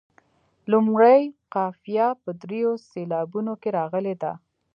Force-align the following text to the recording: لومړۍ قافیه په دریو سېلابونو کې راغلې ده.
لومړۍ 0.71 1.21
قافیه 1.53 2.07
په 2.23 2.29
دریو 2.41 2.73
سېلابونو 2.89 3.53
کې 3.61 3.69
راغلې 3.77 4.15
ده. 4.21 4.31